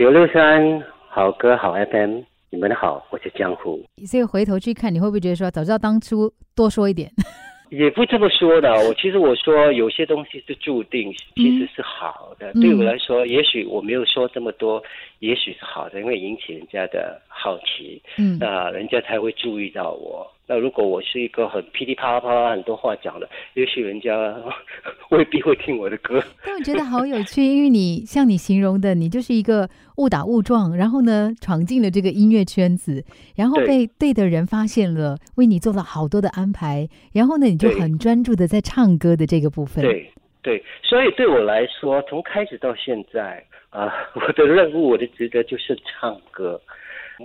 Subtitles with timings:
[0.00, 3.84] 九六三好歌好 FM，你们好，我是江湖。
[4.06, 7.10] 所以回头去看，你会不会觉得说，早知道当初多说一点？
[7.68, 12.50] 也不这么说的，我其实我说有些东西是注定，其实是好的。
[12.54, 14.82] 对我来说，也许我没有说这么多，
[15.18, 20.26] 也许是好的，因为引起人家的好奇，嗯，那人家才会注意到我。
[20.50, 24.34] 那如果我是一个很噼里啪啦啪啦很多话讲的，也许人家
[25.10, 26.20] 未必会听我的歌。
[26.44, 33.04] 但我觉得好有趣，因为你像你形容的，你就是一个误打误撞，然后呢闯进了这个音乐圈子，
[33.36, 39.84] 然后被对的人发现了，为你做了好多的安排，然后呢你就很专注的在唱歌的这个部分。
[39.84, 40.10] 对
[40.42, 46.60] 对，所以对我来说，从开始到现在啊，我的任务、我的职责就是唱歌。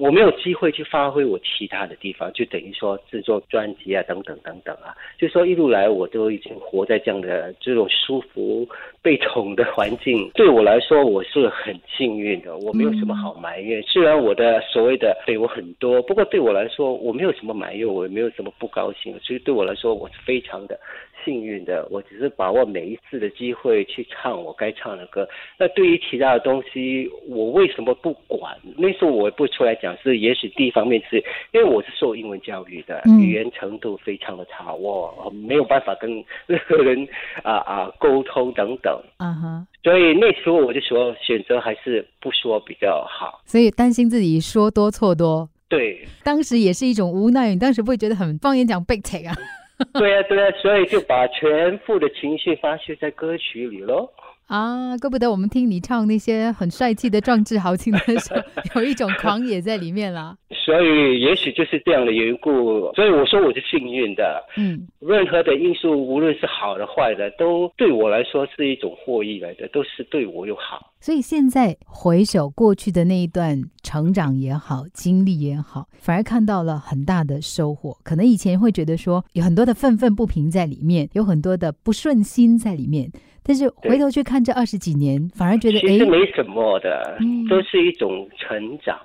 [0.00, 8.68] 我没有机会去发挥我其他的地方，就等于说制作专辑啊，等等等等啊，就说一路来我都已经活在这样的这种舒服、
[9.02, 10.30] 被宠的环境。
[10.34, 13.82] 对我来说，我是很幸运的，我没有什么好埋怨。
[13.82, 19.18] 虽然我的所谓的对我很多，不过对我来说，我没有什么埋怨，我也没有什么不高兴。
[19.20, 20.78] 所以对我来说，我是非常的。
[21.24, 25.26] 幸运的，我只是把握每一次的机会去唱我该唱的歌。
[25.58, 28.54] 那对于其他的东西，我为什么不管？
[28.76, 36.10] 那时候我也不出来讲，是也许第一方面是因为我是受英文教育的，语言程度非常的差，我没有办法跟
[36.46, 37.06] 任何人
[37.42, 38.98] 啊啊沟通等等。
[39.18, 39.66] 嗯哼。
[39.82, 43.42] 所以那时候我就说，选择还是不说比较好。
[43.44, 45.48] 所以担心自己说多错多。
[45.68, 46.06] 对。
[46.22, 49.36] 当时也是一种无奈，你当时不会觉得很方言讲被踩啊？
[49.94, 54.08] 对啊，对啊，所以就把全部的情绪发泄在歌曲里喽。
[54.46, 58.42] 啊，怪不得我们听你唱那些很帅气的壮志豪情的时候，
[58.80, 60.36] 有一种狂野在里面啦。
[60.64, 64.42] 所以也许就是这样的缘故，所以我说我是幸运的。
[64.56, 70.90] 嗯，任何的因素，无论是好的坏的，都对我来说是一种获益来的，都是对我有好。
[71.00, 77.94] 所以现在回首过去的那一段成长也好，经历也好，反而看到了很大的收获。
[78.02, 83.10] 可能以前会觉得说有很多的愤愤不平在里面，有很多的不顺心在里面，
[83.42, 87.18] 但是回头去看这二十几年，反而觉得其实没什么的，
[87.50, 88.98] 都是一种成长。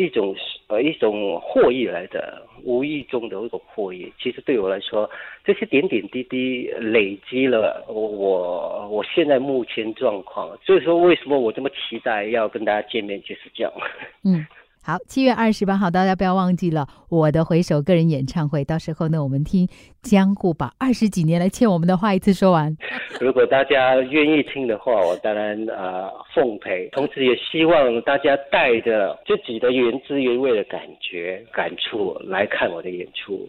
[0.00, 0.34] 一种
[0.68, 4.12] 呃一种获益来的，无意中的一种获益。
[4.18, 5.08] 其实对我来说，
[5.44, 10.56] 这些点点滴滴累积了我我我现在目前状况。
[10.64, 13.72] 所以说，为什么我这么期待要跟大家见面，就是这样。
[14.24, 14.46] 嗯。
[14.82, 18.64] 好，七月二十八号，大家不要忘记了我的回首个人演唱会。
[18.64, 19.68] 到时候呢，我们听
[20.00, 22.74] 江户把二十几年来欠我们的话一次说完。
[23.20, 26.88] 如果大家愿意听的话，我当然呃奉陪。
[26.92, 33.46] 同时也希望大家带着自己的原汁原味的感觉、感触来看我的演出。